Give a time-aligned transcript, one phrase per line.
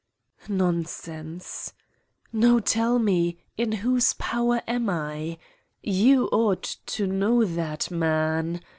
[0.49, 1.73] Nonsense.
[2.33, 5.37] No, tell me, in whose power am If
[5.83, 8.61] You ought to know that man?